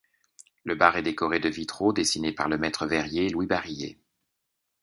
[0.63, 3.99] Le bar est décoré de vitraux dessinés par le maître-verrier Louis Barillet.